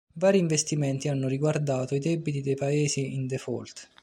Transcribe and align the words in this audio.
Vari 0.15 0.39
investimenti 0.39 1.09
hanno 1.09 1.27
riguardato 1.27 1.93
i 1.93 1.99
debiti 1.99 2.41
dei 2.41 2.55
Paesi 2.55 3.13
in 3.13 3.27
default. 3.27 3.87